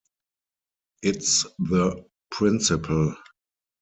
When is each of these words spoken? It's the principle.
It's 1.03 1.45
the 1.59 2.03
principle. 2.31 3.15